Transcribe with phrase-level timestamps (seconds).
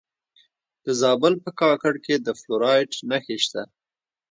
[0.85, 3.61] د زابل په کاکړ کې د فلورایټ نښې شته.